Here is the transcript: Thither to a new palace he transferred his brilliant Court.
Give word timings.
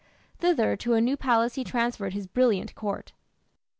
Thither 0.39 0.75
to 0.77 0.95
a 0.95 0.99
new 0.99 1.15
palace 1.15 1.53
he 1.53 1.63
transferred 1.63 2.13
his 2.13 2.25
brilliant 2.25 2.73
Court. 2.73 3.11